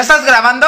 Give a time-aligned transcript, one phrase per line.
[0.00, 0.66] ¿Ya estás grabando?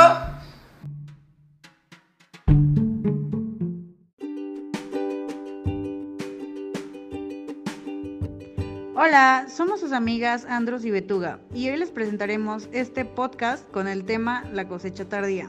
[8.95, 14.05] Hola, somos sus amigas Andros y Betuga y hoy les presentaremos este podcast con el
[14.05, 15.49] tema La cosecha tardía.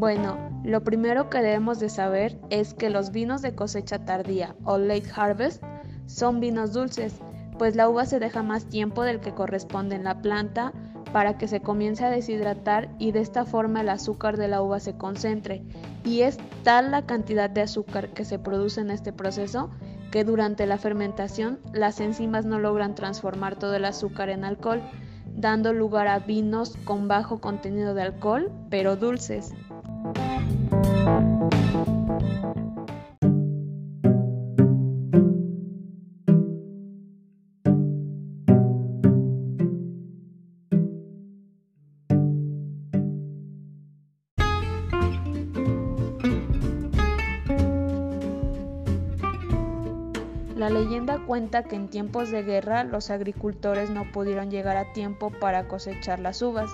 [0.00, 4.78] Bueno, lo primero que debemos de saber es que los vinos de cosecha tardía o
[4.78, 5.62] late harvest
[6.06, 7.20] son vinos dulces,
[7.58, 10.72] pues la uva se deja más tiempo del que corresponde en la planta
[11.12, 14.80] para que se comience a deshidratar y de esta forma el azúcar de la uva
[14.80, 15.62] se concentre.
[16.02, 19.70] Y es tal la cantidad de azúcar que se produce en este proceso
[20.10, 24.82] que durante la fermentación las enzimas no logran transformar todo el azúcar en alcohol,
[25.26, 29.52] dando lugar a vinos con bajo contenido de alcohol, pero dulces.
[50.64, 55.30] La leyenda cuenta que en tiempos de guerra los agricultores no pudieron llegar a tiempo
[55.30, 56.70] para cosechar las uvas.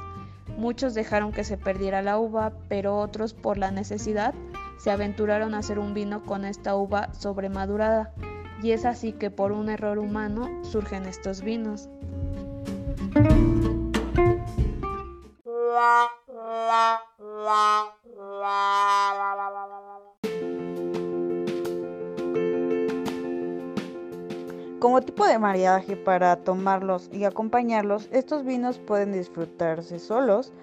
[0.57, 4.33] Muchos dejaron que se perdiera la uva, pero otros por la necesidad
[4.79, 8.15] se aventuraron a hacer un vino con esta uva sobremadurada.
[8.63, 11.89] Y es así que por un error humano surgen estos vinos.
[24.81, 30.55] Como tipo de maridaje para tomarlos y acompañarlos, estos vinos pueden disfrutarse solos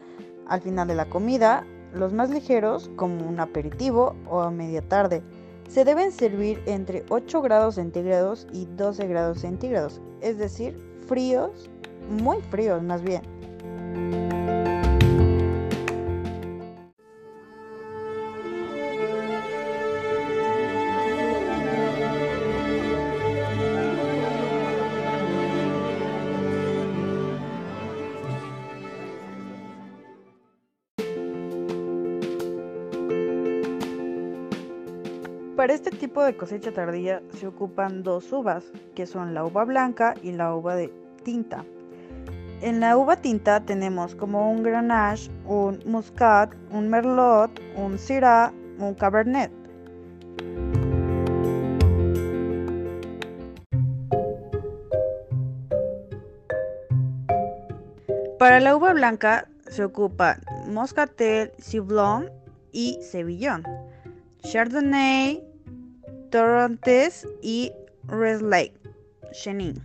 [0.48, 5.22] al final de la comida, los más ligeros como un aperitivo o a media tarde.
[5.70, 10.76] Se deben servir entre 8 grados centígrados y 12 grados centígrados, es decir,
[11.08, 11.70] fríos,
[12.10, 13.22] muy fríos más bien.
[35.58, 38.64] Para este tipo de cosecha tardía se ocupan dos uvas,
[38.94, 41.66] que son la uva blanca y la uva de tinta.
[42.62, 48.94] En la uva tinta tenemos como un Grenache, un Muscat, un Merlot, un Syrah, un
[48.94, 49.52] Cabernet.
[58.38, 62.30] Para la uva blanca se ocupa Moscatel, Ciblon
[62.72, 63.64] y Sevillón.
[64.44, 65.47] Chardonnay,
[66.30, 67.72] Torrontés y
[68.08, 68.74] Riesling
[69.32, 69.76] Chenin.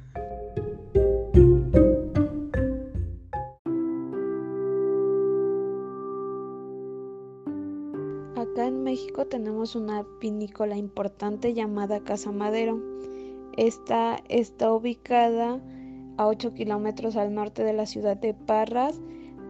[8.36, 12.80] Acá en México tenemos una vinícola importante llamada Casa Madero.
[13.56, 15.60] Esta está ubicada
[16.16, 19.00] a 8 kilómetros al norte de la ciudad de Parras,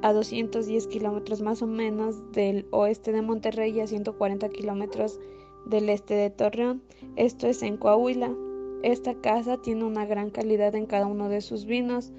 [0.02, 5.18] a 210 kilómetros más o menos del oeste de Monterrey y a 140 kilómetros
[5.66, 6.82] del este de Torreón.
[7.16, 8.34] Esto es en Coahuila.
[8.82, 12.12] Esta casa tiene una gran calidad en cada uno de sus vinos.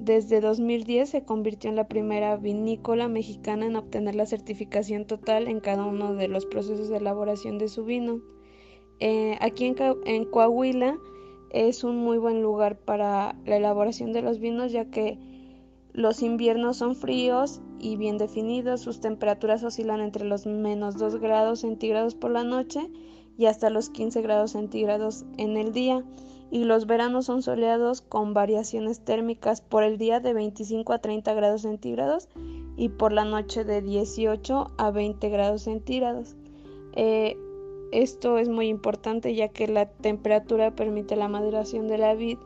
[0.00, 5.60] Desde 2010 se convirtió en la primera vinícola mexicana en obtener la certificación total en
[5.60, 8.20] cada uno de los procesos de elaboración de su vino.
[9.00, 9.76] Eh, aquí en,
[10.06, 10.96] en Coahuila
[11.50, 15.18] es un muy buen lugar para la elaboración de los vinos ya que
[15.92, 21.60] los inviernos son fríos y bien definidos, sus temperaturas oscilan entre los menos 2 grados
[21.60, 22.88] centígrados por la noche
[23.36, 26.04] y hasta los 15 grados centígrados en el día,
[26.50, 31.34] y los veranos son soleados con variaciones térmicas por el día de 25 a 30
[31.34, 32.28] grados centígrados
[32.76, 36.36] y por la noche de 18 a 20 grados centígrados.
[36.94, 37.36] Eh,
[37.92, 42.38] esto es muy importante ya que la temperatura permite la maduración de la vid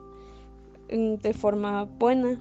[0.91, 2.41] mm, de forma buena.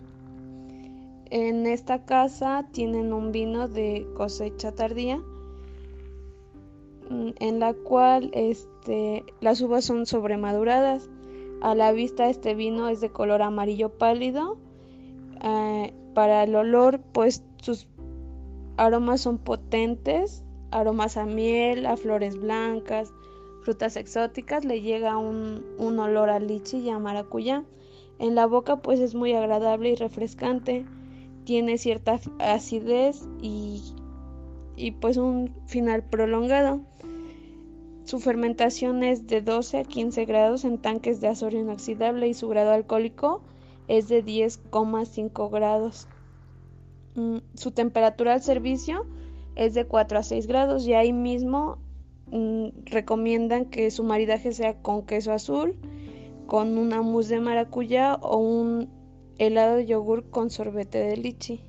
[1.32, 5.18] En esta casa tienen un vino de cosecha tardía
[7.10, 11.10] mm, en la cual este, las uvas son sobremaduradas.
[11.62, 14.58] A la vista este vino es de color amarillo pálido.
[15.42, 17.88] Eh, para el olor pues sus
[18.76, 23.14] aromas son potentes, aromas a miel, a flores blancas,
[23.62, 27.64] frutas exóticas, le llega un, un olor a lichi y a maracuyá.
[28.20, 30.86] En la boca pues es muy agradable y refrescante,
[31.44, 33.82] tiene cierta acidez y,
[34.76, 36.82] y pues un final prolongado.
[38.04, 42.48] Su fermentación es de 12 a 15 grados en tanques de acero inoxidable y su
[42.48, 43.42] grado alcohólico
[43.88, 46.08] es de 10,5 grados.
[47.16, 49.06] Mm, su temperatura al servicio
[49.56, 51.78] es de 4 a 6 grados y ahí mismo
[52.28, 55.76] mm, recomiendan que su maridaje sea con queso azul,
[56.48, 58.90] con una mousse de maracuyá o un
[59.42, 61.64] helado de yogur con sorbete de lichi.